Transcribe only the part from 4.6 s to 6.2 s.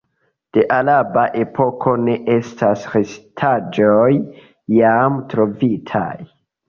jam trovitaj.